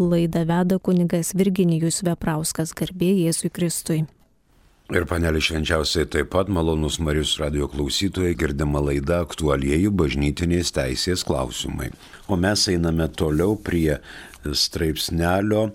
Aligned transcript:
Laidą 0.00 0.46
veda 0.48 0.78
kunigas 0.80 1.34
Virginijus 1.36 2.00
Veprauskas 2.06 2.72
garbė 2.72 3.10
Jėzui 3.26 3.50
Kristui. 3.52 3.98
Ir 4.90 5.04
panelį 5.06 5.42
švenčiausiai 5.44 6.08
taip 6.08 6.30
pat 6.32 6.48
malonus 6.50 6.96
Marijos 7.04 7.36
radio 7.38 7.68
klausytojai 7.70 8.32
girdima 8.34 8.80
laida 8.82 9.20
aktualieji 9.26 9.92
bažnytinės 9.92 10.72
teisės 10.74 11.22
klausimai. 11.28 11.90
O 12.32 12.38
mes 12.40 12.64
einame 12.72 13.10
toliau 13.12 13.58
prie 13.60 14.00
straipsnelio 14.40 15.68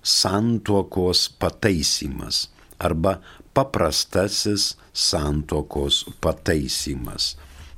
santuokos 0.00 1.28
pataisymas 1.36 2.46
arba 2.80 3.18
paprastasis 3.54 4.72
santuokos 4.92 6.06
pataisymas. 6.24 7.34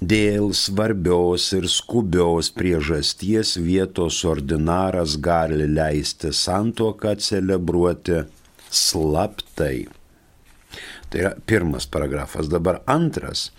Dėl 0.00 0.54
svarbios 0.56 1.50
ir 1.52 1.66
skubios 1.68 2.48
priežasties 2.56 3.58
vietos 3.60 4.22
ordinaras 4.24 5.18
gali 5.20 5.66
leisti 5.68 6.32
santoką 6.32 7.18
celebruoti 7.20 8.22
slaptai. 8.72 9.88
Tai 11.10 11.20
yra 11.20 11.34
pirmas 11.44 11.84
paragrafas. 11.84 12.48
Dabar 12.48 12.80
antras 12.88 13.50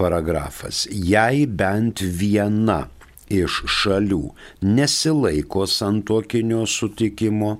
paragrafas. 0.00 0.86
Jei 0.88 1.44
bent 1.44 2.00
viena 2.00 2.86
iš 3.28 3.60
šalių 3.68 4.22
nesilaiko 4.64 5.66
santokinio 5.68 6.64
sutikimo 6.64 7.58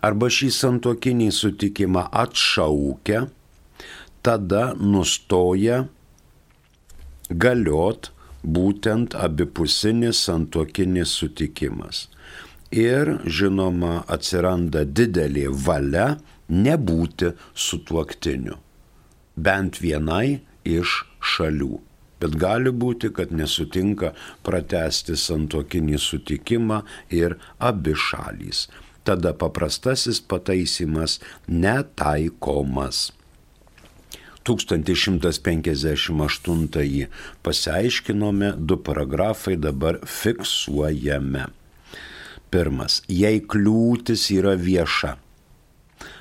arba 0.00 0.30
šį 0.30 0.48
santokinį 0.54 1.28
sutikimą 1.34 2.06
atšaukia, 2.24 3.26
tada 4.22 4.72
nustoja 4.78 5.84
galiot 7.30 8.10
būtent 8.42 9.16
abipusinis 9.18 10.22
santokinis 10.28 11.16
sutikimas. 11.20 12.06
Ir 12.70 13.16
žinoma 13.24 14.04
atsiranda 14.08 14.84
didelė 14.84 15.48
valia 15.66 16.18
nebūti 16.48 17.32
sutuoktiniu, 17.56 18.56
bent 19.36 19.80
vienai 19.80 20.40
iš 20.64 21.02
šalių 21.34 21.78
bet 22.20 22.36
gali 22.38 22.72
būti, 22.74 23.12
kad 23.14 23.32
nesutinka 23.34 24.12
pratesti 24.46 25.16
santokinį 25.18 25.98
sutikimą 26.02 26.82
ir 27.14 27.36
abi 27.58 27.94
šalys. 27.94 28.66
Tada 29.06 29.32
paprastasis 29.32 30.20
pataisymas 30.20 31.18
netaikomas. 31.48 33.08
1158 34.48 37.06
pasiaiškinome, 37.42 38.52
du 38.58 38.82
paragrafai 38.82 39.56
dabar 39.56 39.98
fiksuojame. 40.04 41.46
Pirmas. 42.50 43.02
Jei 43.12 43.40
kliūtis 43.44 44.30
yra 44.32 44.54
vieša 44.56 45.16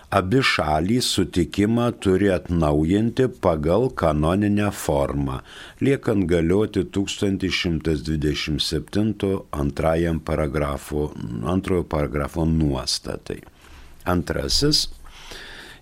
abi 0.10 0.42
šalys 0.42 1.06
sutikimą 1.12 1.92
turi 2.00 2.32
atnaujinti 2.32 3.28
pagal 3.44 3.90
kanoninę 3.92 4.72
formą, 4.72 5.40
liekant 5.82 6.26
galioti 6.26 6.86
1127 6.86 9.42
antrajam 9.52 10.20
paragrafo, 10.20 11.14
antrojo 11.44 11.84
paragrafo 11.84 12.46
nuostatai. 12.46 13.42
Antrasis, 14.06 14.90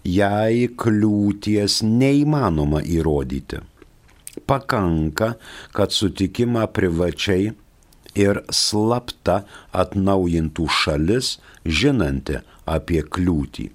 jei 0.06 0.68
kliūties 0.70 1.82
neįmanoma 1.84 2.82
įrodyti, 2.86 3.62
pakanka, 4.46 5.36
kad 5.76 5.92
sutikimą 5.92 6.68
privačiai 6.76 7.54
ir 8.16 8.44
slapta 8.54 9.42
atnaujintų 9.74 10.70
šalis, 10.82 11.38
žinanti 11.66 12.40
apie 12.66 13.02
kliūtį 13.04 13.72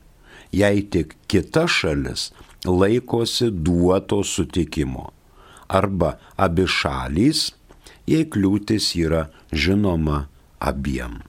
jei 0.53 0.83
tik 0.83 1.15
kita 1.31 1.67
šalis 1.69 2.31
laikosi 2.67 3.51
duoto 3.51 4.23
sutikimo. 4.25 5.11
Arba 5.69 6.17
abi 6.37 6.67
šalys, 6.67 7.53
jei 8.11 8.27
kliūtis 8.27 8.91
yra 8.99 9.29
žinoma 9.53 10.27
abiem. 10.59 11.21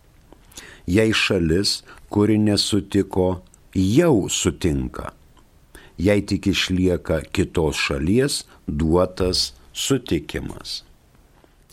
Jei 0.89 1.13
šalis, 1.13 1.85
kuri 2.09 2.41
nesutiko, 2.41 3.45
jau 3.77 4.25
sutinka, 4.25 5.13
jei 6.01 6.25
tik 6.25 6.49
išlieka 6.55 7.21
kitos 7.29 7.77
šalies 7.85 8.49
duotas 8.65 9.53
sutikimas. 9.77 10.81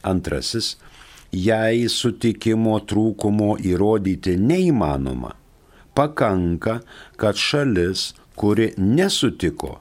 Antrasis, 0.04 0.76
jei 1.32 1.86
sutikimo 1.88 2.78
trūkumo 2.90 3.54
įrodyti 3.62 4.36
neįmanoma, 4.38 5.34
pakanka, 5.94 6.80
kad 7.20 7.38
šalis, 7.38 8.10
kuri 8.34 8.70
nesutiko, 8.78 9.78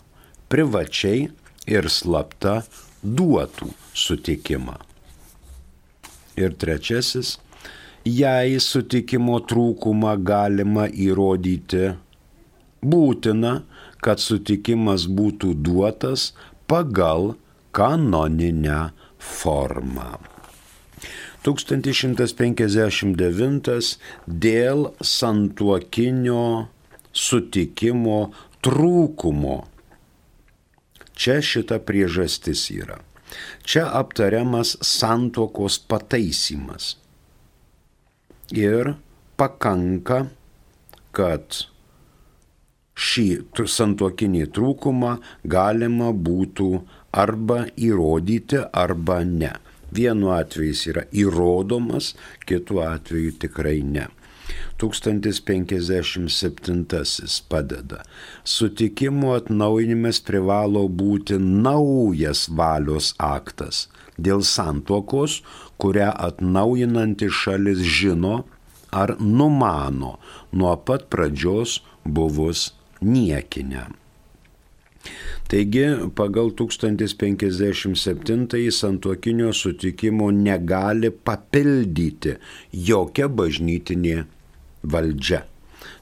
privačiai 0.50 1.30
ir 1.70 1.90
slapta 1.90 2.62
duotų 3.04 3.72
sutikimą. 3.94 4.78
Ir 6.40 6.56
trečiasis, 6.56 7.38
jei 8.06 8.60
sutikimo 8.64 9.40
trūkumą 9.44 10.16
galima 10.24 10.88
įrodyti 10.88 11.94
būtina, 12.82 13.60
kad 14.00 14.24
sutikimas 14.24 15.08
būtų 15.12 15.54
duotas 15.60 16.32
pagal 16.70 17.34
kanoninę 17.76 18.92
formą. 19.20 20.39
1159 21.46 23.98
dėl 24.28 24.94
santuokinio 25.00 26.68
sutikimo 27.16 28.34
trūkumo. 28.66 29.60
Čia 31.20 31.42
šita 31.44 31.80
priežastis 31.84 32.72
yra. 32.72 33.00
Čia 33.64 33.88
aptariamas 34.00 34.78
santuokos 34.84 35.80
pataisymas. 35.88 36.98
Ir 38.56 38.96
pakanka, 39.38 40.26
kad 41.14 41.64
šį 43.00 43.28
santokinį 43.70 44.46
trūkumą 44.56 45.16
galima 45.56 46.12
būtų 46.12 46.70
arba 47.24 47.66
įrodyti, 47.78 48.64
arba 48.74 49.24
ne. 49.24 49.54
Vienu 49.96 50.32
atveju 50.36 50.74
jis 50.74 50.88
yra 50.94 51.04
įrodomas, 51.12 52.14
kitu 52.46 52.82
atveju 52.84 53.32
tikrai 53.42 53.82
ne. 53.84 54.08
1057 54.80 57.44
padeda. 57.50 58.04
Sutikimo 58.44 59.34
atnaujinimas 59.38 60.20
privalo 60.26 60.88
būti 60.88 61.38
naujas 61.40 62.50
valios 62.50 63.14
aktas 63.18 63.88
dėl 64.18 64.42
santuokos, 64.44 65.42
kurią 65.80 66.12
atnaujinanti 66.28 67.30
šalis 67.42 67.80
žino 68.00 68.44
ar 68.92 69.16
numano 69.20 70.18
nuo 70.52 70.76
pat 70.86 71.02
pradžios 71.14 71.80
buvus 72.04 72.74
niekinę. 73.02 73.86
Taigi, 75.50 75.86
pagal 76.16 76.52
1057 76.52 78.72
santuokinio 78.72 79.54
sutikimo 79.54 80.32
negali 80.32 81.10
papildyti 81.10 82.36
jokia 82.90 83.28
bažnytinė 83.40 84.28
valdžia, 84.86 85.40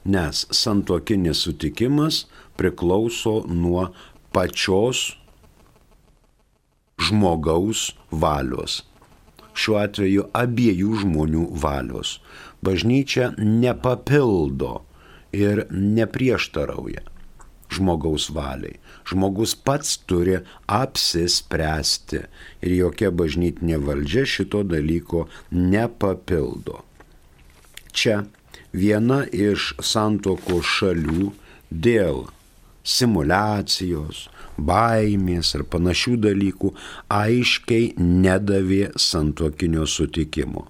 nes 0.04 0.44
santuokinis 0.52 1.40
sutikimas 1.46 2.26
priklauso 2.60 3.48
nuo 3.48 3.88
pačios 4.36 5.16
žmogaus 7.08 7.96
valios. 8.12 8.84
Šiuo 9.56 9.80
atveju 9.80 10.28
abiejų 10.36 10.92
žmonių 11.06 11.48
valios. 11.64 12.18
Bažnyčia 12.60 13.32
nepapildo 13.40 14.84
ir 15.32 15.64
neprieštarauja 15.72 17.08
žmogaus 17.72 18.28
valiai. 18.34 18.76
Žmogus 19.08 19.54
pats 19.64 19.96
turi 20.08 20.36
apsispręsti 20.68 22.24
ir 22.60 22.74
jokia 22.76 23.10
bažnytinė 23.20 23.78
valdžia 23.80 24.26
šito 24.28 24.64
dalyko 24.68 25.26
nepapildo. 25.52 26.82
Čia 27.92 28.24
viena 28.72 29.22
iš 29.32 29.72
santoko 29.80 30.60
šalių 30.60 31.30
dėl 31.70 32.26
simulacijos, 32.88 34.26
baimės 34.58 35.54
ar 35.56 35.64
panašių 35.72 36.16
dalykų 36.28 36.72
aiškiai 37.12 37.92
nedavė 37.98 38.90
santokinio 38.96 39.86
sutikimo. 39.86 40.66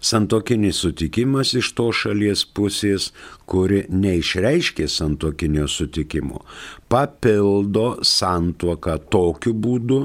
Santokinis 0.00 0.80
sutikimas 0.80 1.52
iš 1.58 1.74
to 1.76 1.90
šalies 1.92 2.46
pusės, 2.56 3.10
kuri 3.44 3.82
neišreiškė 3.92 4.88
santokinio 4.88 5.66
sutikimo, 5.68 6.40
papildo 6.88 8.00
santuoką 8.06 8.96
tokiu 9.12 9.52
būdu, 9.52 10.00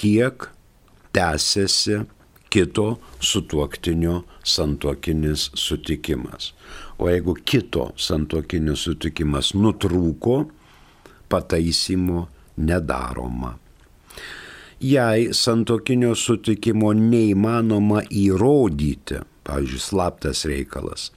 kiek 0.00 0.48
tęsiasi 1.12 2.00
kito 2.48 2.88
sutuoktinio 3.20 4.22
santokinis 4.44 5.50
sutikimas. 5.54 6.54
O 6.98 7.10
jeigu 7.12 7.36
kito 7.44 7.90
santokinis 8.00 8.88
sutikimas 8.88 9.52
nutrūko, 9.52 10.46
pataisymo 11.28 12.26
nedaroma. 12.56 13.58
Jei 14.78 15.32
santokinio 15.34 16.12
sutikimo 16.14 16.92
neįmanoma 16.94 18.04
įrodyti, 18.14 19.24
pavyzdžiui, 19.42 19.80
slaptas 19.82 20.44
reikalas, 20.46 21.08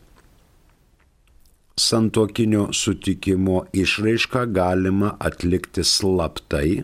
santokinio 1.77 2.71
sutikimo 2.73 3.59
išraišką 3.73 4.47
galima 4.55 5.11
atlikti 5.19 5.85
slaptai 5.85 6.81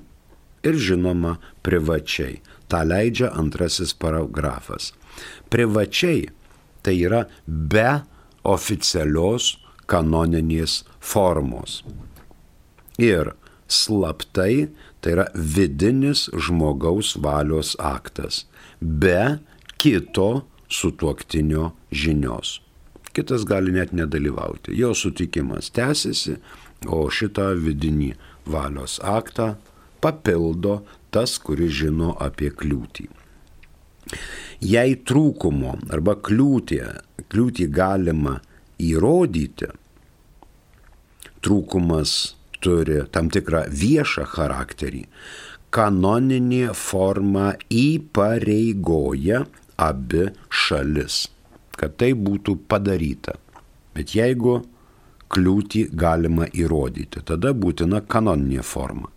ir 0.64 0.78
žinoma 0.90 1.38
privačiai. 1.66 2.42
Ta 2.68 2.84
leidžia 2.84 3.32
antrasis 3.34 3.96
paragrafas. 3.98 4.92
Privačiai 5.50 6.28
tai 6.86 6.98
yra 7.08 7.24
be 7.48 7.88
oficialios 8.44 9.56
kanoninės 9.90 10.84
formos. 11.00 11.82
Ir 13.02 13.34
slaptai 13.68 14.68
tai 15.02 15.14
yra 15.16 15.26
vidinis 15.36 16.28
žmogaus 16.34 17.16
valios 17.24 17.76
aktas, 17.80 18.46
be 18.82 19.40
kito 19.78 20.46
sutuoktinio 20.70 21.72
žinios. 21.92 22.60
Kitas 23.14 23.46
gali 23.50 23.72
net 23.72 23.94
nedalyvauti. 23.98 24.76
Jo 24.78 24.94
sutikimas 24.94 25.72
tęsiasi, 25.74 26.38
o 26.86 27.08
šitą 27.10 27.50
vidinį 27.58 28.12
valios 28.46 29.00
aktą 29.02 29.56
papildo 30.02 30.84
tas, 31.10 31.38
kuris 31.42 31.74
žino 31.80 32.14
apie 32.22 32.52
kliūtį. 32.54 33.08
Jei 34.62 34.96
trūkumo 35.08 35.76
arba 35.94 36.16
kliūtį, 36.22 36.80
kliūtį 37.30 37.68
galima 37.74 38.38
įrodyti, 38.82 39.70
trūkumas 41.42 42.37
turi 42.64 43.02
tam 43.12 43.32
tikrą 43.34 43.66
viešą 43.82 44.26
charakterį, 44.34 45.04
kanoninė 45.74 46.74
forma 46.78 47.52
įpareigoja 47.70 49.44
abi 49.88 50.30
šalis, 50.50 51.28
kad 51.78 51.98
tai 52.02 52.14
būtų 52.18 52.58
padaryta. 52.70 53.38
Bet 53.98 54.16
jeigu 54.16 54.62
kliūtį 55.34 55.88
galima 55.98 56.48
įrodyti, 56.54 57.22
tada 57.26 57.52
būtina 57.54 58.02
kanoninė 58.08 58.64
forma 58.64 59.12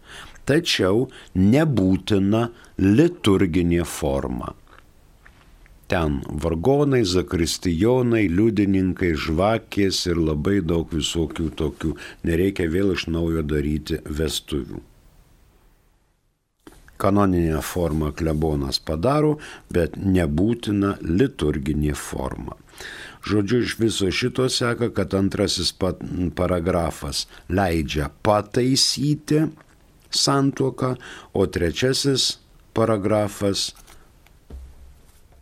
tačiau 0.51 1.07
nebūtina 1.37 2.49
liturginė 2.83 3.85
forma. 3.87 4.55
Ten 5.91 6.21
vargonai, 6.43 7.03
zakristijonai, 7.03 8.29
liudininkai, 8.31 9.11
žvakės 9.19 10.05
ir 10.07 10.21
labai 10.23 10.61
daug 10.63 10.93
visokių 10.95 11.49
tokių. 11.59 11.97
Nereikia 12.31 12.69
vėl 12.71 12.93
iš 12.95 13.09
naujo 13.11 13.43
daryti 13.43 13.99
vestuvių. 14.07 14.85
Kanoninę 17.01 17.59
formą 17.65 18.13
klebonas 18.15 18.79
padaro, 18.79 19.39
bet 19.73 19.97
nebūtina 19.99 20.99
liturginė 21.03 21.97
forma. 21.99 22.55
Žodžiu, 23.27 23.65
iš 23.65 23.77
viso 23.81 24.13
šito 24.15 24.47
seka, 24.53 24.93
kad 24.95 25.17
antrasis 25.19 25.75
paragrafas 26.39 27.27
leidžia 27.51 28.13
pataisyti 28.23 29.49
santuoką, 30.11 30.95
o 31.35 31.47
trečiasis 31.47 32.37
paragrafas 32.79 33.73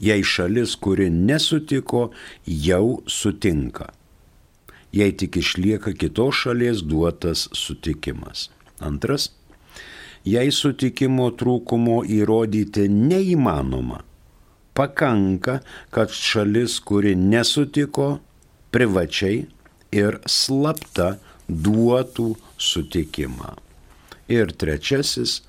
Jei 0.00 0.22
šalis, 0.22 0.74
kuri 0.76 1.10
nesutiko, 1.10 2.10
jau 2.46 3.02
sutinka. 3.06 3.92
Jei 4.94 5.12
tik 5.18 5.36
išlieka 5.40 5.94
kitos 5.98 6.44
šalies 6.44 6.82
duotas 6.86 7.48
sutikimas. 7.52 8.48
Antras. 8.78 9.30
Jei 10.24 10.52
sutikimo 10.54 11.28
trūkumo 11.36 11.98
įrodyti 12.08 12.86
neįmanoma, 12.88 13.98
pakanka, 14.72 15.58
kad 15.92 16.14
šalis, 16.14 16.78
kuri 16.80 17.12
nesutiko, 17.18 18.06
privačiai 18.72 19.44
ir 19.92 20.16
slapta 20.26 21.18
duotų 21.48 22.30
sutikimą. 22.56 23.52
Ir 24.32 24.54
trečiasis, 24.56 25.42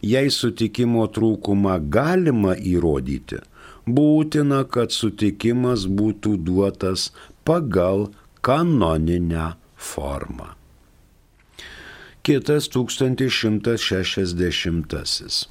jei 0.00 0.32
sutikimo 0.32 1.04
trūkumą 1.12 1.76
galima 1.92 2.56
įrodyti, 2.56 3.42
būtina, 3.86 4.64
kad 4.64 4.92
sutikimas 4.92 5.86
būtų 5.86 6.36
duotas 6.44 7.12
pagal 7.44 8.10
kanoninę 8.42 9.54
formą. 9.76 10.54
Kitas 12.22 12.68
1160. 12.68 15.48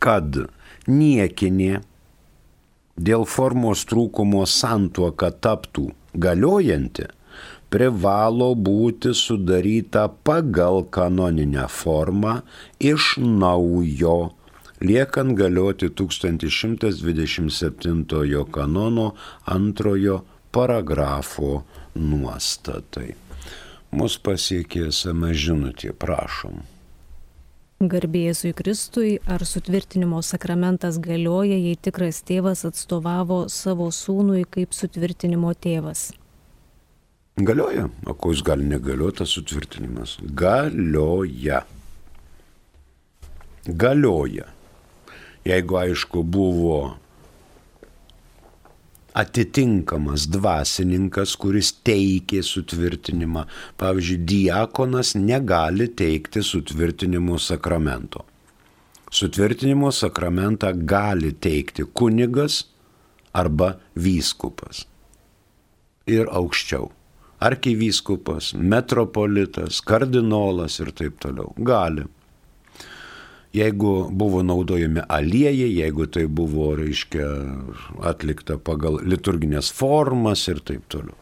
Kad 0.00 0.48
niekinė 0.88 1.80
dėl 2.96 3.24
formos 3.28 3.84
trūkumo 3.90 4.46
santuoka 4.48 5.30
taptų 5.44 5.92
galiojanti, 6.14 7.04
privalo 7.74 8.54
būti 8.54 9.10
sudaryta 9.18 10.06
pagal 10.24 10.84
kanoninę 10.94 11.66
formą 11.68 12.38
iš 12.78 13.16
naujo, 13.18 14.30
liekant 14.80 15.36
galioti 15.38 15.88
1127 15.88 18.44
kanono 18.50 19.14
antrojo 19.44 20.24
paragrafo 20.50 21.62
nuostatai. 21.94 23.14
Mus 23.94 24.18
pasiekė 24.18 24.88
esame 24.90 25.34
žinutė, 25.34 25.92
prašom. 25.94 26.62
Garbėjusui 27.84 28.54
Kristui, 28.56 29.18
ar 29.26 29.44
sutvirtinimo 29.46 30.22
sakramentas 30.22 30.98
galioja, 31.02 31.56
jei 31.58 31.76
tikras 31.76 32.22
tėvas 32.26 32.64
atstovavo 32.66 33.48
savo 33.52 33.90
sūnui 33.92 34.44
kaip 34.50 34.72
sutvirtinimo 34.74 35.54
tėvas? 35.54 36.12
Galioja. 37.36 37.88
O 38.06 38.14
ko 38.14 38.30
jis 38.30 38.44
gali 38.46 38.66
negalioti, 38.70 39.18
tas 39.22 39.32
sutvirtinimas? 39.34 40.18
Galioja. 40.38 41.64
Galioja. 43.66 44.53
Jeigu 45.44 45.76
aišku 45.76 46.22
buvo 46.24 46.94
atitinkamas 49.14 50.26
dvasininkas, 50.32 51.34
kuris 51.38 51.70
teikė 51.86 52.42
sutvirtinimą. 52.42 53.44
Pavyzdžiui, 53.80 54.22
diakonas 54.30 55.14
negali 55.18 55.90
teikti 55.92 56.42
sutvirtinimo 56.42 57.38
sakramento. 57.38 58.24
Sutvirtinimo 59.14 59.92
sakramentą 59.94 60.72
gali 60.88 61.30
teikti 61.36 61.86
kunigas 61.94 62.64
arba 63.36 63.76
vyskupas. 63.94 64.82
Ir 66.10 66.26
aukščiau. 66.32 66.90
Arkivyskupas, 67.44 68.54
metropolitas, 68.56 69.78
kardinolas 69.84 70.80
ir 70.80 70.90
taip 70.96 71.20
toliau. 71.20 71.52
Gali 71.60 72.08
jeigu 73.54 74.08
buvo 74.10 74.42
naudojami 74.42 75.00
aliejai, 75.08 75.70
jeigu 75.78 76.06
tai 76.06 76.26
buvo, 76.26 76.72
reiškia, 76.78 77.26
atlikta 78.02 78.58
pagal 78.58 78.98
liturginės 79.06 79.70
formas 79.72 80.48
ir 80.50 80.62
taip 80.66 80.88
toliau. 80.90 81.16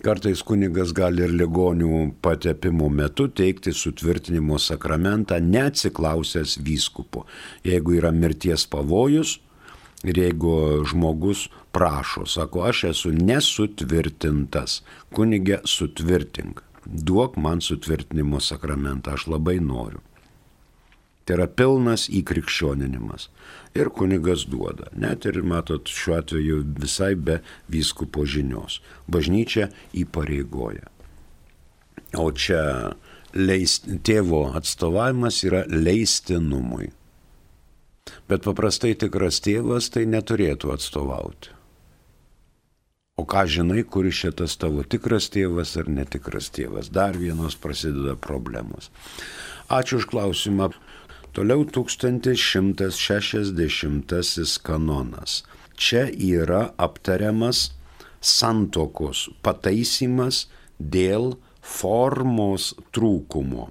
Kartais 0.00 0.40
kunigas 0.40 0.94
gali 0.96 1.20
ir 1.26 1.32
ligonių 1.36 2.14
patepimo 2.24 2.86
metu 2.88 3.26
teikti 3.28 3.74
sutvirtinimo 3.76 4.56
sakramentą, 4.56 5.36
neatsiklausęs 5.44 6.56
vyskupo. 6.64 7.26
Jeigu 7.68 7.98
yra 7.98 8.08
mirties 8.12 8.64
pavojus 8.64 9.36
ir 10.00 10.16
jeigu 10.16 10.86
žmogus 10.88 11.50
prašo, 11.76 12.24
sako, 12.24 12.64
aš 12.70 12.84
esu 12.94 13.12
nesutvirtintas, 13.12 14.80
kunigė 15.12 15.60
sutvirtink, 15.68 16.64
duok 16.86 17.36
man 17.36 17.60
sutvirtinimo 17.60 18.40
sakramentą, 18.40 19.18
aš 19.20 19.28
labai 19.28 19.58
noriu. 19.60 20.00
Tai 21.30 21.36
yra 21.36 21.44
pilnas 21.46 22.08
įkrikščioninimas. 22.10 23.28
Ir 23.78 23.92
kunigas 23.94 24.48
duoda. 24.50 24.88
Net 24.98 25.28
ir, 25.30 25.36
matot, 25.46 25.86
šiuo 25.86 26.16
atveju 26.18 26.56
visai 26.82 27.12
be 27.14 27.36
vyskupo 27.70 28.24
žinios. 28.26 28.80
Bažnyčia 29.06 29.68
įpareigoja. 29.94 30.90
O 32.18 32.26
čia 32.34 32.64
leist, 33.30 33.86
tėvo 34.02 34.48
atstovavimas 34.58 35.38
yra 35.46 35.62
leistinumui. 35.70 36.90
Bet 38.26 38.42
paprastai 38.50 38.96
tikras 38.98 39.38
tėvas 39.46 39.86
tai 39.94 40.08
neturėtų 40.10 40.74
atstovauti. 40.74 41.54
O 43.14 43.22
ką 43.22 43.46
žinai, 43.46 43.86
kuris 43.86 44.18
šitas 44.24 44.58
tavo 44.58 44.82
tikras 44.82 45.30
tėvas 45.30 45.78
ar 45.78 45.94
netikras 45.94 46.50
tėvas? 46.50 46.90
Dar 46.90 47.14
vienos 47.14 47.54
prasideda 47.54 48.18
problemos. 48.18 48.90
Ačiū 49.70 50.02
už 50.02 50.10
klausimą. 50.10 50.72
Toliau 51.32 51.64
1160 51.64 54.58
kanonas. 54.62 55.42
Čia 55.78 56.10
yra 56.10 56.72
aptariamas 56.76 57.72
santokos 58.20 59.28
pataisimas 59.42 60.48
dėl 60.78 61.36
formos 61.62 62.74
trūkumo. 62.92 63.70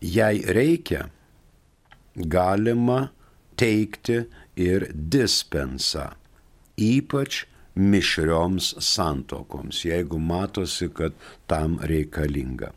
Jei 0.00 0.42
reikia, 0.46 1.10
galima 2.14 3.10
teikti 3.58 4.26
ir 4.56 4.86
dispensą, 4.94 6.12
ypač 6.78 7.44
mišrioms 7.78 8.74
santokoms, 8.82 9.84
jeigu 9.84 10.18
matosi, 10.18 10.88
kad 10.88 11.12
tam 11.50 11.78
reikalinga. 11.82 12.72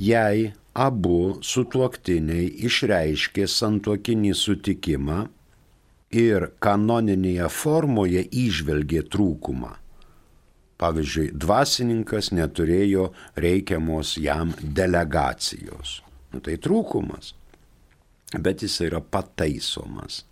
Jei 0.00 0.46
abu 0.72 1.40
sutuoktiniai 1.44 2.46
išreiškė 2.64 3.44
santuokinį 3.50 4.30
sutikimą 4.38 5.18
ir 6.22 6.46
kanoninėje 6.64 7.48
formoje 7.52 8.22
išvelgė 8.44 9.02
trūkumą. 9.12 9.74
Pavyzdžiui, 10.80 11.26
dvasininkas 11.36 12.30
neturėjo 12.32 13.10
reikiamos 13.36 14.14
jam 14.16 14.54
delegacijos. 14.62 16.00
Nu, 16.32 16.40
tai 16.40 16.56
trūkumas, 16.56 17.34
bet 18.40 18.64
jis 18.64 18.78
yra 18.86 19.02
pataisomas. 19.04 20.22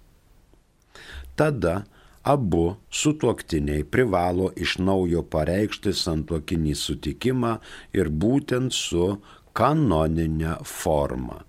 Tada 1.36 1.82
abu 2.24 2.76
sutuoktiniai 2.90 3.84
privalo 3.84 4.48
iš 4.56 4.78
naujo 4.80 5.22
pareikšti 5.34 5.92
santuokinį 5.92 6.74
sutikimą 6.76 7.58
ir 7.96 8.08
būtent 8.24 8.72
su 8.74 9.18
kanoninę 9.56 10.56
formą. 10.64 11.42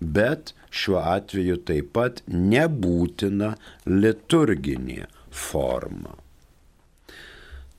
Bet 0.00 0.52
šiuo 0.70 1.02
atveju 1.14 1.60
taip 1.68 1.92
pat 1.94 2.22
nebūtina 2.26 3.52
liturginė 3.86 5.06
forma. 5.30 6.16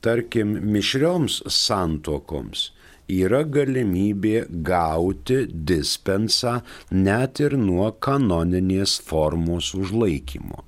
Tarkim, 0.04 0.56
mišrioms 0.72 1.40
santokoms 1.48 2.70
yra 3.08 3.42
galimybė 3.44 4.46
gauti 4.64 5.44
dispensą 5.48 6.58
net 6.90 7.40
ir 7.40 7.56
nuo 7.60 7.90
kanoninės 8.06 8.98
formos 9.04 9.72
užlaikymo, 9.76 10.64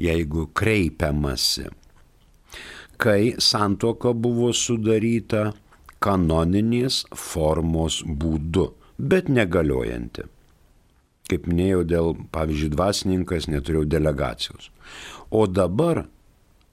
jeigu 0.00 0.48
kreipiamasi. 0.52 1.68
Kai 2.96 3.34
santoka 3.42 4.12
buvo 4.14 4.52
sudaryta 4.52 5.52
kanoninės 6.04 7.02
formos 7.16 8.02
būdu, 8.04 8.70
bet 8.98 9.30
negaliojanti. 9.32 10.28
Kaip 11.30 11.46
minėjau, 11.48 11.84
dėl, 11.88 12.10
pavyzdžiui, 12.34 12.72
dvasininkas 12.74 13.48
neturėjau 13.48 13.86
delegacijos. 13.88 14.68
O 15.32 15.46
dabar 15.48 16.04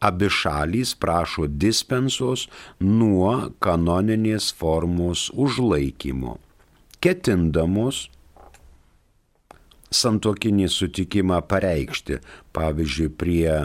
abi 0.03 0.27
šalys 0.33 0.91
prašo 0.99 1.47
dispensos 1.47 2.47
nuo 2.83 3.53
kanoninės 3.63 4.49
formos 4.57 5.29
užlaikymo, 5.31 6.35
ketindamos 6.99 8.09
santokinį 9.91 10.67
sutikimą 10.71 11.41
pareikšti, 11.51 12.19
pavyzdžiui, 12.55 13.11
prie 13.21 13.55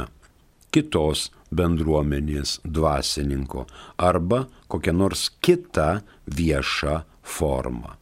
kitos 0.74 1.30
bendruomenės 1.58 2.58
dvasininko 2.64 3.66
arba 4.08 4.44
kokią 4.72 4.94
nors 4.96 5.28
kitą 5.44 6.00
viešą 6.38 7.00
formą. 7.36 7.96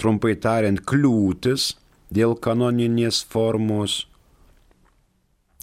Trumpai 0.00 0.36
tariant, 0.40 0.80
kliūtis 0.80 1.74
dėl 2.10 2.36
kanoninės 2.42 3.20
formos 3.32 4.06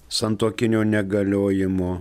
santokinio 0.08 0.84
negaliojimo 0.88 1.98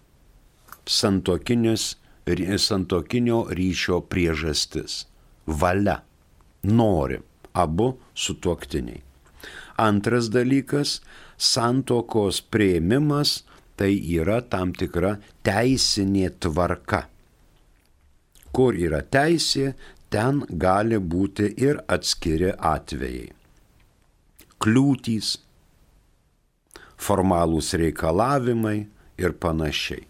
santokinio 2.60 3.38
ryšio 3.50 4.00
priežastis. 4.08 5.06
Valia. 5.46 6.02
Nori 6.64 7.18
abu 7.54 7.98
sutuoktiniai. 8.14 9.02
Antras 9.76 10.30
dalykas- 10.30 11.00
santokos 11.52 12.40
prieimimas 12.40 13.42
tai 13.76 13.98
yra 14.18 14.40
tam 14.40 14.72
tikra 14.72 15.18
teisinė 15.44 16.30
tvarka. 16.40 17.04
Kur 18.54 18.74
yra 18.74 19.02
teisė, 19.02 19.74
ten 20.14 20.44
gali 20.48 21.00
būti 21.00 21.50
ir 21.66 21.80
atskiri 21.90 22.52
atvejai. 22.54 23.32
Kliūtys, 24.62 25.34
formalūs 27.04 27.74
reikalavimai 27.82 28.78
ir 29.20 29.34
panašiai. 29.42 30.06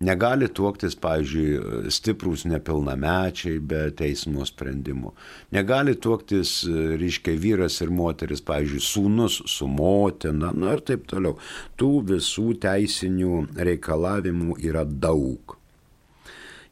Negali 0.00 0.46
tuoktis, 0.48 0.94
pavyzdžiui, 0.96 1.90
stiprūs 1.92 2.46
nepilnamečiai 2.48 3.58
be 3.60 3.82
teismo 3.92 4.46
sprendimų. 4.48 5.12
Negali 5.52 5.92
tuoktis, 5.92 6.54
reiškia, 7.02 7.36
vyras 7.36 7.76
ir 7.84 7.92
moteris, 7.92 8.40
pavyzdžiui, 8.48 8.80
sūnus 8.88 9.38
su 9.58 9.68
motina, 9.68 10.54
na 10.56 10.72
ir 10.78 10.86
taip 10.88 11.04
toliau. 11.12 11.36
Tų 11.76 11.92
visų 12.14 12.54
teisinių 12.64 13.44
reikalavimų 13.60 14.62
yra 14.64 14.88
daug 14.88 15.59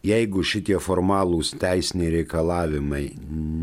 jeigu 0.07 0.45
šitie 0.47 0.79
formalūs 0.83 1.55
teisiniai 1.61 2.11
reikalavimai 2.21 3.07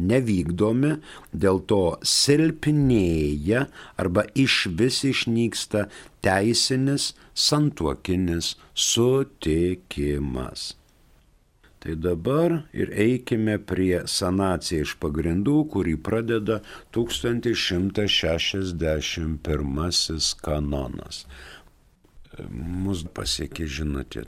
nevykdomi, 0.09 0.93
dėl 1.31 1.59
to 1.69 1.97
silpnėja 2.03 3.67
arba 4.01 4.23
iš 4.35 4.67
vis 4.79 5.03
išnyksta 5.07 5.87
teisinis 6.25 7.13
santuokinis 7.33 8.55
sutikimas. 8.73 10.75
Tai 11.85 11.93
dabar 12.01 12.65
ir 12.73 12.89
eikime 12.97 13.59
prie 13.61 14.09
sanacija 14.09 14.81
iš 14.81 14.97
pagrindų, 14.97 15.69
kurį 15.69 16.01
pradeda 16.01 16.65
1161 16.97 19.29
kanonas. 20.41 21.29
Mus 22.49 23.05
pasiekė 23.15 23.69
žinutė 23.69 24.25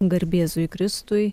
garbėzui 0.00 0.66
Kristui, 0.70 1.32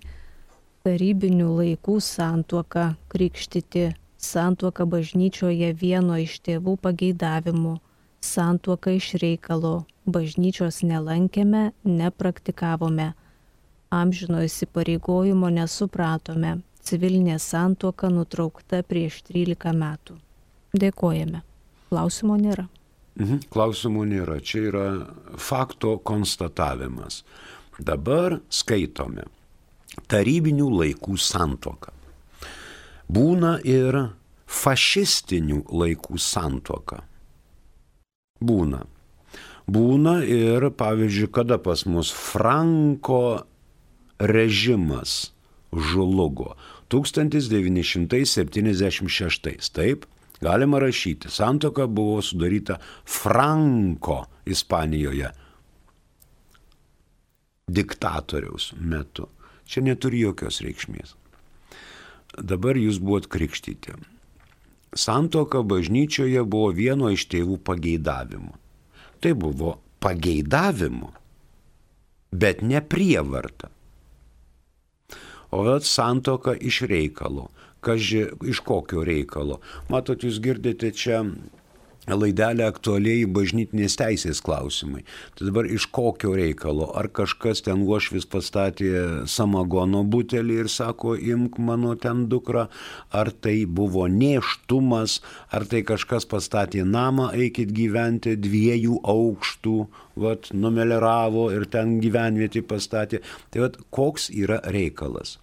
tarybinių 0.86 1.50
laikų 1.58 2.00
santuoka 2.01 2.96
krikštyti, 3.12 3.91
santuoka 4.18 4.86
bažnyčioje 4.86 5.72
vieno 5.77 6.18
iš 6.22 6.39
tėvų 6.46 6.77
pageidavimu, 6.82 7.77
santuoka 8.22 8.94
iš 8.98 9.13
reikalo, 9.22 9.86
bažnyčios 10.06 10.82
nelankėme, 10.86 11.72
nepraktikavome, 11.86 13.12
amžino 13.91 14.41
įsipareigojimo 14.46 15.50
nesupratome, 15.53 16.60
civilinė 16.82 17.38
santuoka 17.39 18.10
nutraukta 18.10 18.82
prieš 18.88 19.21
13 19.30 19.74
metų. 19.78 20.17
Dėkojame. 20.71 21.41
Klausimo 21.91 22.38
nėra. 22.39 22.69
Mhm, 23.19 23.41
klausimų 23.52 24.06
nėra. 24.08 24.39
Čia 24.39 24.62
yra 24.69 24.86
fakto 25.36 25.97
konstatavimas. 26.00 27.26
Dabar 27.82 28.36
skaitome 28.54 29.24
tarybinių 30.12 30.67
laikų 30.70 31.15
santoką. 31.17 31.89
Būna 33.12 33.60
ir 33.65 33.98
fašistinių 34.46 35.65
laikų 35.67 36.17
santoka. 36.22 37.04
Būna. 38.41 38.86
Būna 39.72 40.24
ir, 40.26 40.70
pavyzdžiui, 40.78 41.32
kada 41.34 41.58
pas 41.58 41.86
mus 41.89 42.12
Franko 42.13 43.46
režimas 44.20 45.34
žlugo 45.74 46.56
1976. 46.94 49.72
Taip, 49.74 50.06
galima 50.41 50.80
rašyti. 50.84 51.30
Santoka 51.34 51.88
buvo 51.88 52.22
sudaryta 52.22 52.78
Franko 53.06 54.26
Ispanijoje 54.46 55.32
diktatoriaus 57.69 58.71
metu. 58.78 59.28
Čia 59.65 59.84
neturi 59.86 60.24
jokios 60.26 60.62
reikšmės. 60.63 61.15
Dabar 62.38 62.80
jūs 62.80 63.00
buvot 63.04 63.28
krikštyti. 63.32 63.95
Santoka 64.95 65.62
bažnyčioje 65.63 66.43
buvo 66.43 66.71
vieno 66.76 67.12
iš 67.12 67.28
tėvų 67.32 67.60
pageidavimų. 67.63 68.56
Tai 69.21 69.32
buvo 69.38 69.78
pageidavimu, 70.02 71.12
bet 72.32 72.63
ne 72.65 72.82
prievarta. 72.82 73.69
O 75.52 75.63
vat 75.67 75.86
santoka 75.88 76.56
iš 76.56 76.82
reikalo. 76.89 77.50
Kaži, 77.82 78.28
iš 78.45 78.62
kokio 78.65 79.04
reikalo? 79.06 79.60
Matot, 79.89 80.24
jūs 80.24 80.38
girdite 80.43 80.91
čia 80.93 81.24
laidelė 82.09 82.65
aktualiai 82.65 83.27
bažnytinės 83.29 83.95
teisės 83.99 84.41
klausimai. 84.41 85.03
Tai 85.37 85.47
dabar 85.49 85.67
iš 85.69 85.85
kokio 85.93 86.33
reikalo? 86.37 86.89
Ar 86.97 87.11
kažkas 87.13 87.61
ten 87.67 87.83
uošvis 87.85 88.25
pastatė 88.25 88.89
samagono 89.29 90.01
butelį 90.03 90.57
ir 90.63 90.71
sako, 90.71 91.13
imk 91.15 91.59
mano 91.61 91.93
ten 91.95 92.25
dukrą, 92.31 92.67
ar 93.13 93.31
tai 93.31 93.65
buvo 93.65 94.07
neštumas, 94.09 95.19
ar 95.53 95.67
tai 95.69 95.83
kažkas 95.85 96.25
pastatė 96.25 96.85
namą, 96.87 97.29
eikit 97.37 97.69
gyventi 97.75 98.33
dviejų 98.39 99.01
aukštų, 99.05 99.77
vat, 100.21 100.49
numeleravo 100.53 101.51
ir 101.53 101.69
ten 101.69 101.99
gyvenvietį 102.01 102.65
pastatė. 102.65 103.21
Tai 103.53 103.67
vat, 103.67 103.79
koks 103.93 104.31
yra 104.33 104.61
reikalas? 104.73 105.37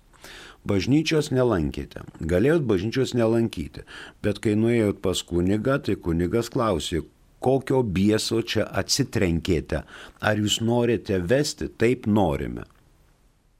Bažnyčios 0.69 1.31
nelankėte. 1.35 2.05
Galėjot 2.21 2.67
bažnyčios 2.69 3.15
nelankyti, 3.17 3.85
bet 4.23 4.41
kai 4.45 4.57
nuėjot 4.59 5.01
pas 5.05 5.23
kunigą, 5.25 5.79
tai 5.85 5.97
kunigas 5.97 6.51
klausė, 6.53 7.03
kokio 7.45 7.83
bieso 7.83 8.43
čia 8.43 8.67
atsitrenkėte, 8.81 9.85
ar 10.21 10.43
jūs 10.43 10.61
norite 10.65 11.21
vesti, 11.21 11.71
taip 11.81 12.07
norime. 12.07 12.67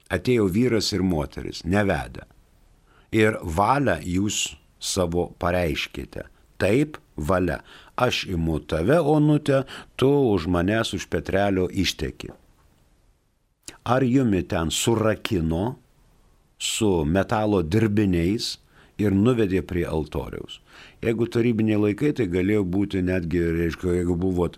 Atėjo 0.09 0.47
vyras 0.49 0.89
ir 0.95 1.05
moteris, 1.05 1.63
nevedę. 1.65 2.25
Ir 3.13 3.37
valią 3.43 3.99
jūs 4.05 4.41
savo 4.79 5.29
pareiškite. 5.41 6.25
Taip, 6.59 6.97
valia. 7.15 7.61
Aš 7.99 8.25
imu 8.31 8.59
tave, 8.63 8.99
onutė, 8.99 9.63
tu 9.99 10.09
už 10.33 10.47
manęs 10.51 10.93
už 10.95 11.07
Petrelio 11.11 11.67
išteki. 11.67 12.31
Ar 13.83 14.03
jumi 14.03 14.41
ten 14.47 14.71
surakino, 14.71 15.79
su 16.59 17.05
metalo 17.07 17.63
dirbiniais 17.63 18.57
ir 18.99 19.15
nuvedė 19.15 19.61
prie 19.63 19.85
altoriaus. 19.87 20.59
Jeigu 21.03 21.29
tarybiniai 21.31 21.79
laikai, 21.79 22.11
tai 22.15 22.27
galėjo 22.31 22.65
būti 22.67 23.01
netgi, 23.05 23.39
reiškia, 23.55 23.93
jeigu 24.01 24.17
buvot 24.19 24.57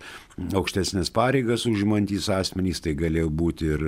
aukštesnės 0.57 1.11
pareigas 1.13 1.67
užimantys 1.69 2.29
asmenys, 2.33 2.81
tai 2.81 2.95
galėjo 2.97 3.29
būti 3.41 3.69
ir 3.75 3.85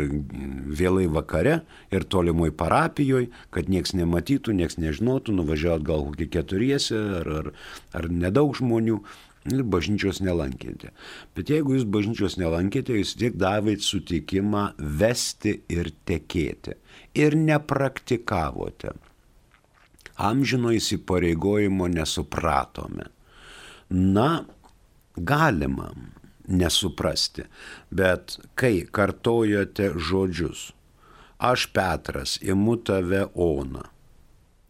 vėlai 0.81 1.07
vakare, 1.09 1.61
ir 1.89 2.05
tolimoj 2.05 2.53
parapijoje, 2.59 3.31
kad 3.53 3.73
nieks 3.73 3.95
nematytų, 3.97 4.53
nieks 4.61 4.77
nežinotų, 4.81 5.33
nuvažiavot 5.39 5.85
gal 5.89 6.07
kokį 6.11 6.29
keturiesi 6.37 6.97
ar, 7.01 7.33
ar, 7.41 7.53
ar 7.97 8.09
nedaug 8.13 8.53
žmonių 8.61 9.01
ir 9.49 9.65
bažnyčios 9.67 10.21
nelankėte. 10.23 10.93
Bet 11.35 11.49
jeigu 11.51 11.79
jūs 11.79 11.89
bažnyčios 11.89 12.37
nelankėte, 12.39 12.95
jūs 13.01 13.17
tiek 13.19 13.33
davėt 13.41 13.81
sutikimą 13.83 14.69
vesti 14.77 15.57
ir 15.73 15.89
tekėti 16.05 16.77
ir 17.13 17.35
nepraktikavote. 17.37 18.93
Amžino 20.17 20.71
įsipareigojimo 20.73 21.87
nesupratome. 21.89 23.09
Na, 23.89 24.43
galima 25.17 25.91
nesuprasti, 26.47 27.45
bet 27.89 28.37
kai 28.59 28.83
kartojote 28.91 29.93
žodžius, 29.97 30.71
aš 31.37 31.67
Petras 31.73 32.37
imu 32.41 32.77
tave 32.85 33.25
Ona, 33.33 33.85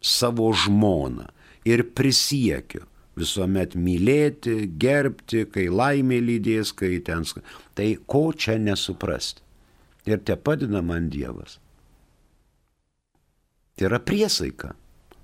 savo 0.02 0.52
žmoną 0.54 1.30
ir 1.68 1.86
prisiekiu, 1.96 2.86
visuomet 3.20 3.76
mylėti, 3.78 4.68
gerbti, 4.80 5.46
kai 5.54 5.68
laimė 5.70 6.20
lydės, 6.22 6.74
kai 6.76 6.98
ten... 7.06 7.26
Tai 7.78 7.90
ko 8.10 8.32
čia 8.34 8.58
nesuprasti? 8.62 9.42
Ir 10.10 10.20
te 10.26 10.36
padina 10.36 10.82
man 10.84 11.10
Dievas. 11.14 11.60
Tai 13.76 13.88
yra 13.90 14.00
priesaika. 14.00 14.74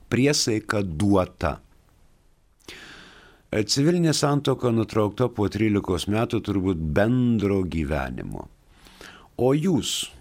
Priesaika 0.10 0.82
duota. 0.84 1.60
Civilinė 3.50 4.14
santoka 4.14 4.70
nutraukta 4.74 5.26
po 5.34 5.48
13 5.50 6.10
metų 6.14 6.40
turbūt 6.46 6.82
bendro 6.94 7.64
gyvenimo. 7.66 8.46
O 9.42 9.54
jūs 9.58 10.12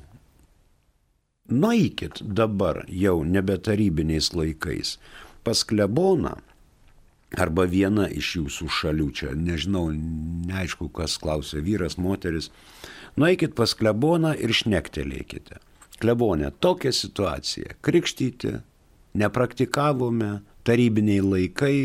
nueikit 1.49 2.23
dabar 2.23 2.85
jau 2.89 3.19
nebetarybiniais 3.25 4.33
laikais 4.37 4.97
pas 5.45 5.65
kleboną 5.65 6.37
arba 7.37 7.67
viena 7.69 8.07
iš 8.09 8.35
jūsų 8.39 8.69
šalių, 8.73 9.09
čia 9.13 9.33
nežinau, 9.37 9.91
neaišku, 9.93 10.89
kas 10.97 11.19
klausė, 11.21 11.61
vyras, 11.65 11.99
moteris, 12.01 12.49
nueikit 13.21 13.53
pas 13.57 13.75
kleboną 13.77 14.33
ir 14.41 14.55
šnektelėkite. 14.57 15.61
Klebonė, 15.99 16.53
tokia 16.63 16.93
situacija. 16.95 17.75
Krikštyti, 17.83 18.53
nepraktikavome, 19.19 20.39
tarybiniai 20.67 21.23
laikai, 21.25 21.79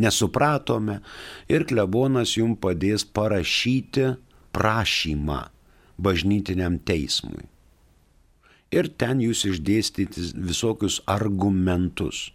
nesupratome 0.00 1.00
ir 1.50 1.66
klebonas 1.68 2.36
jums 2.38 2.60
padės 2.62 3.04
parašyti 3.04 4.12
prašymą 4.54 5.40
bažnytiniam 6.00 6.78
teismui. 6.78 7.42
Ir 8.70 8.86
ten 9.02 9.18
jūs 9.24 9.42
išdėstyti 9.50 10.30
visokius 10.46 11.00
argumentus 11.10 12.28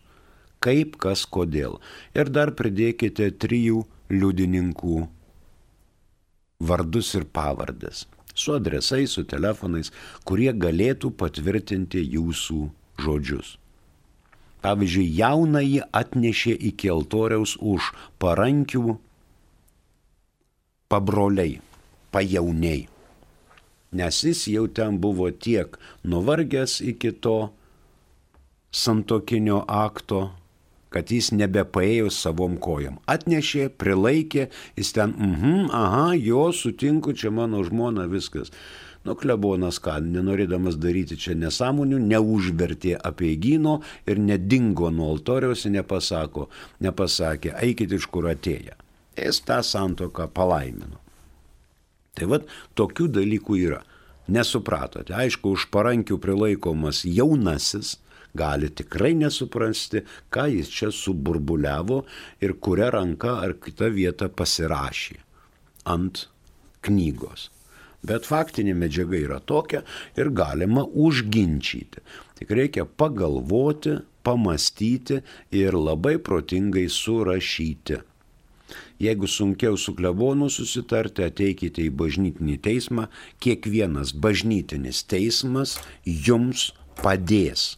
kaip, 0.59 0.97
kas, 0.99 1.23
kodėl. 1.29 1.79
Ir 2.17 2.31
dar 2.33 2.51
pridėkite 2.57 3.29
trijų 3.39 3.85
liudininkų 4.11 5.05
vardus 6.65 7.13
ir 7.15 7.27
pavardės 7.31 8.03
su 8.35 8.53
adresais, 8.53 9.15
su 9.15 9.23
telefonais, 9.23 9.91
kurie 10.27 10.51
galėtų 10.53 11.11
patvirtinti 11.17 12.03
jūsų 12.15 12.59
žodžius. 13.01 13.55
Pavyzdžiui, 14.65 15.05
jaunąjį 15.19 15.81
atnešė 15.93 16.55
iki 16.71 16.89
altoriaus 16.89 17.55
už 17.61 17.91
parankių 18.21 18.97
pabroliai, 20.89 21.59
pajauniai. 22.11 22.87
Nes 23.95 24.23
jis 24.25 24.47
jau 24.51 24.65
ten 24.67 24.97
buvo 24.99 25.29
tiek 25.31 25.77
nuvargęs 26.03 26.81
iki 26.81 27.13
to 27.23 27.37
santokinio 28.75 29.61
akto, 29.71 30.31
kad 30.95 31.11
jis 31.11 31.33
nebepaėjo 31.35 32.07
savom 32.13 32.55
kojom. 32.55 33.01
Atnešė, 33.11 33.67
prilaikė, 33.75 34.47
jis 34.79 34.93
ten, 34.95 35.11
mhm, 35.11 35.69
aha, 35.75 36.13
jo, 36.15 36.47
sutinku, 36.55 37.11
čia 37.11 37.33
mano 37.35 37.65
žmona, 37.67 38.07
viskas. 38.07 38.53
Nu, 39.05 39.13
klebonas 39.19 39.77
ką, 39.83 39.99
nenorėdamas 40.01 40.79
daryti 40.81 41.17
čia 41.19 41.35
nesąmonių, 41.37 41.99
neužvertė 42.07 42.95
apieigino 43.05 43.81
ir 44.09 44.21
nedingo 44.23 44.87
nuo 44.89 45.11
altoriaus 45.13 45.67
ir 45.67 45.75
nepasako, 45.75 46.47
nepasakė, 46.81 47.51
eikit 47.67 47.93
iš 47.99 48.07
kur 48.09 48.31
atėję. 48.31 48.79
Jis 49.19 49.43
tą 49.45 49.59
santoką 49.67 50.25
palaimino. 50.33 50.97
Tai 52.15 52.31
vad, 52.31 52.47
tokių 52.79 53.11
dalykų 53.19 53.59
yra. 53.59 53.83
Nesupratote, 54.31 55.13
aišku, 55.13 55.53
už 55.53 55.67
parankių 55.75 56.17
prilaikomas 56.23 57.03
jaunasis, 57.05 57.97
gali 58.37 58.69
tikrai 58.69 59.13
nesuprasti, 59.17 60.03
ką 60.33 60.47
jis 60.53 60.71
čia 60.77 60.91
suburbuliavo 60.93 62.03
ir 62.43 62.55
kuria 62.59 62.91
ranka 62.93 63.39
ar 63.41 63.57
kita 63.61 63.91
vieta 63.93 64.29
pasirašė 64.29 65.19
ant 65.95 66.25
knygos. 66.85 67.49
Bet 68.05 68.27
faktinė 68.29 68.75
medžiaga 68.77 69.17
yra 69.17 69.39
tokia 69.41 69.81
ir 70.19 70.29
galima 70.29 70.83
užginčyti. 70.85 72.03
Tik 72.37 72.51
reikia 72.59 72.85
pagalvoti, 72.85 73.95
pamastyti 74.25 75.21
ir 75.53 75.77
labai 75.77 76.17
protingai 76.27 76.85
surašyti. 76.89 78.01
Jeigu 79.01 79.27
sunkiau 79.29 79.77
su 79.77 79.93
klebonu 79.97 80.49
susitarti, 80.49 81.25
ateikite 81.25 81.83
į 81.85 81.91
bažnytinį 81.99 82.55
teismą, 82.65 83.07
kiekvienas 83.43 84.13
bažnytinis 84.25 85.03
teismas 85.11 85.75
jums 86.05 86.71
padės 87.01 87.75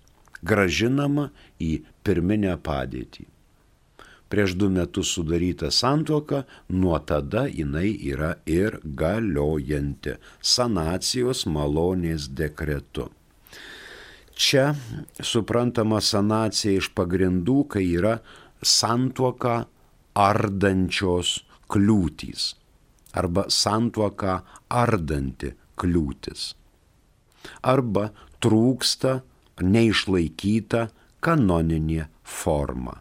gražinama 0.51 1.31
į 1.61 1.73
pirminę 2.07 2.57
padėtį. 2.69 3.27
Prieš 4.33 4.55
du 4.59 4.71
metus 4.73 5.13
sudaryta 5.15 5.71
santuoka, 5.71 6.43
nuo 6.69 6.97
tada 6.99 7.45
jinai 7.47 7.93
yra 8.13 8.33
ir 8.51 8.81
galiojanti 8.83 10.17
sanacijos 10.55 11.45
malonės 11.47 12.27
dekretu. 12.41 13.11
Čia 14.35 14.73
suprantama 15.23 16.01
sanacija 16.03 16.81
iš 16.81 16.91
pagrindų, 16.99 17.61
kai 17.71 17.85
yra 18.01 18.17
santuoka 18.59 19.61
ardančios 20.19 21.39
kliūtys 21.71 22.55
arba 23.15 23.47
santuoka 23.49 24.41
ardanti 24.71 25.53
kliūtis. 25.79 26.53
Arba 27.63 28.11
trūksta 28.43 29.21
neišlaikyta 29.63 30.89
kanoninė 31.25 32.07
forma. 32.25 32.99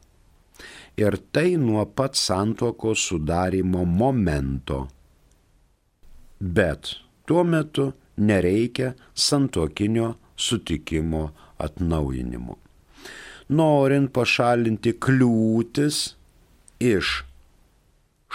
Ir 0.97 1.17
tai 1.33 1.55
nuo 1.57 1.85
pat 1.85 2.15
santuokos 2.19 3.07
sudarimo 3.09 3.85
momento. 3.85 4.87
Bet 6.39 6.93
tuo 7.25 7.43
metu 7.43 7.93
nereikia 8.17 8.93
santuokinio 9.13 10.13
sutikimo 10.35 11.23
atnaujinimo. 11.57 12.57
Norint 13.49 14.13
pašalinti 14.13 14.93
kliūtis 15.03 15.97
iš 16.79 17.23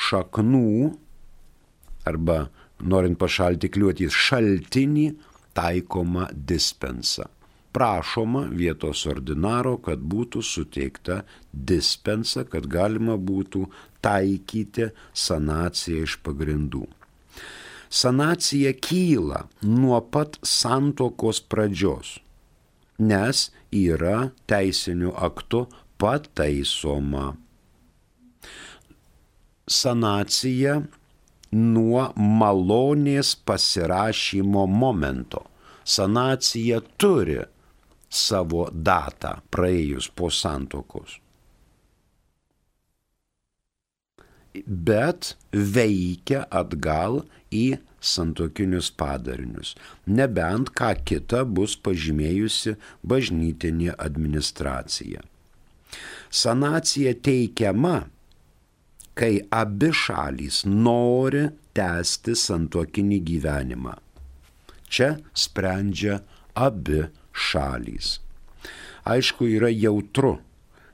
šaknų 0.08 0.90
arba 2.08 2.42
norint 2.82 3.18
pašalinti 3.18 3.70
kliūtis 3.72 4.14
šaltinį, 4.26 5.08
taikoma 5.54 6.28
dispensa 6.32 7.26
prašoma 7.78 8.48
vietos 8.50 9.04
ordinaro, 9.06 9.76
kad 9.78 10.00
būtų 10.02 10.40
suteikta 10.42 11.20
dispensa, 11.52 12.42
kad 12.42 12.64
galima 12.66 13.14
būtų 13.14 13.68
taikyti 14.02 14.88
sanaciją 15.14 16.06
iš 16.08 16.16
pagrindų. 16.26 16.86
Sanacija 17.88 18.72
kyla 18.82 19.44
nuo 19.62 20.00
pat 20.10 20.40
santokos 20.42 21.38
pradžios, 21.40 22.16
nes 22.98 23.44
yra 23.70 24.32
teisiniu 24.50 25.12
aktu 25.14 25.68
pataisoma. 26.02 27.36
Sanacija 29.70 30.80
nuo 31.52 32.08
malonės 32.42 33.36
pasirašymo 33.46 34.66
momento. 34.66 35.44
Sanacija 35.84 36.82
turi 36.98 37.38
savo 38.08 38.68
datą 38.72 39.38
praėjus 39.52 40.08
po 40.08 40.30
santokos. 40.32 41.18
Bet 44.66 45.34
veikia 45.52 46.42
atgal 46.50 47.22
į 47.54 47.78
santokinius 48.02 48.88
padarinius, 48.98 49.74
nebent 50.06 50.72
ką 50.78 50.94
kita 51.06 51.44
bus 51.44 51.76
pažymėjusi 51.76 52.74
bažnytinė 53.06 53.92
administracija. 53.98 55.22
Sanacija 56.30 57.14
teikiama, 57.24 58.08
kai 59.18 59.38
abi 59.50 59.92
šalys 59.94 60.64
nori 60.68 61.48
tęsti 61.76 62.34
santokinį 62.38 63.18
gyvenimą. 63.30 63.94
Čia 64.88 65.14
sprendžia 65.36 66.20
abi 66.56 67.06
šalys. 67.38 68.18
Aišku, 69.08 69.46
yra 69.48 69.70
jautru, 69.72 70.36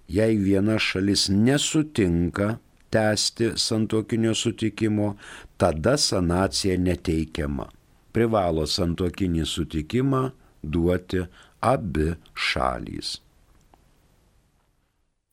jei 0.08 0.36
viena 0.38 0.78
šalis 0.78 1.28
nesutinka 1.32 2.58
tęsti 2.94 3.54
santokinio 3.56 4.34
sutikimo, 4.34 5.16
tada 5.56 5.96
sanacija 5.98 6.76
neteikiama. 6.78 7.66
Privalo 8.14 8.66
santokinį 8.70 9.46
sutikimą 9.50 10.22
duoti 10.62 11.24
abi 11.60 12.12
šalys. 12.34 13.16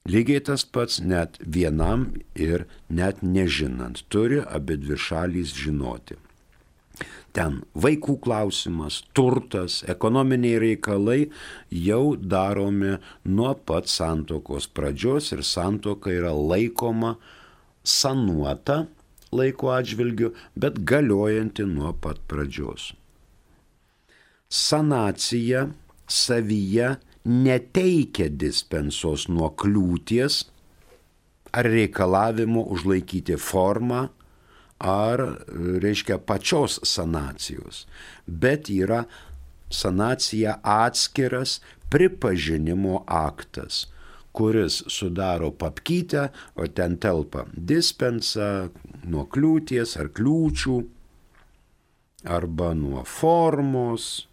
Lygiai 0.10 0.41
tas 0.41 0.63
pats 0.65 0.97
net 1.06 1.38
vienam 1.45 2.08
ir 2.34 2.65
net 2.89 3.21
nežinant 3.21 4.02
turi 4.10 4.41
abi 4.58 4.80
dvi 4.82 4.97
šalys 4.97 5.54
žinoti. 5.54 6.17
Ten 7.32 7.62
vaikų 7.80 8.17
klausimas, 8.26 9.02
turtas, 9.15 9.82
ekonominiai 9.88 10.60
reikalai 10.60 11.20
jau 11.72 12.17
daromi 12.20 12.98
nuo 13.24 13.54
pat 13.56 13.88
santokos 13.88 14.67
pradžios 14.67 15.32
ir 15.32 15.46
santoka 15.48 16.12
yra 16.12 16.34
laikoma 16.36 17.15
sanuota 17.84 18.84
laiko 19.32 19.72
atžvilgiu, 19.72 20.34
bet 20.60 20.82
galiojanti 20.84 21.63
nuo 21.63 21.94
pat 21.94 22.20
pradžios. 22.28 22.91
Sanacija 24.52 25.70
savyje 26.12 26.98
neteikia 27.24 28.28
dispensos 28.28 29.30
nuo 29.32 29.54
kliūties 29.56 30.44
ar 31.56 31.67
reikalavimo 31.72 32.65
užlaikyti 32.76 33.38
formą 33.39 34.10
ar, 34.82 35.22
reiškia, 35.84 36.17
pačios 36.26 36.80
sanacijos, 36.84 37.86
bet 38.26 38.70
yra 38.74 39.04
sanacija 39.70 40.58
atskiras 40.63 41.60
pripažinimo 41.89 43.04
aktas, 43.08 43.88
kuris 44.32 44.82
sudaro 44.88 45.52
papkytę, 45.52 46.30
o 46.56 46.67
ten 46.67 46.98
telpa 46.98 47.46
dispensa 47.54 48.70
nuo 49.04 49.28
kliūties 49.28 49.98
ar 50.00 50.10
kliūčių, 50.15 50.78
arba 52.24 52.74
nuo 52.74 53.04
formos, 53.04 54.28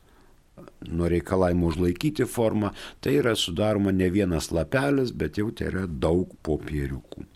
nuo 0.88 1.08
reikalavimo 1.08 1.66
užlaikyti 1.66 2.26
formą, 2.28 2.70
tai 3.00 3.18
yra 3.22 3.34
sudaroma 3.37 3.92
ne 3.92 4.11
vienas 4.12 4.52
lapelis, 4.52 5.12
bet 5.12 5.38
jau 5.40 5.50
tai 5.50 5.72
yra 5.72 5.87
daug 5.88 6.34
popieriukų. 6.46 7.26